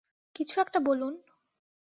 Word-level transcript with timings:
কিছু 0.35 0.55
একটা 0.61 0.79
বলুন। 0.79 1.13